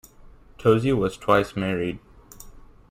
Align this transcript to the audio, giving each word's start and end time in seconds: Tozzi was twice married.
Tozzi 0.57 0.97
was 0.97 1.15
twice 1.15 1.55
married. 1.55 1.99